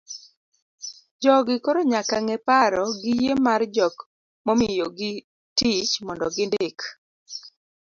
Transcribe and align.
jogi 1.21 1.55
koro 1.63 1.79
nyaka 1.91 2.15
ng'e 2.25 2.37
paro 2.47 2.83
gi 3.01 3.13
yie 3.21 3.33
mar 3.45 3.61
jok 3.75 3.95
momiyogi 4.45 5.11
tich 5.57 5.91
mondo 6.05 6.27
gindik 6.35 6.79